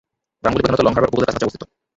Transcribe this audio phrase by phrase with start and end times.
[0.41, 1.61] গ্রামগুলি প্রধানত লং হারবার উপকূলের কাছাকাছি অবস্থিত।